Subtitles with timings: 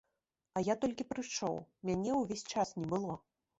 [0.59, 3.23] А я толькі прыйшоў, мяне ўвесь час не было.